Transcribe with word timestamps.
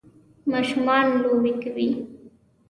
ماشومان 0.51 1.05
لوبې 1.21 1.51
کوي 1.61 1.89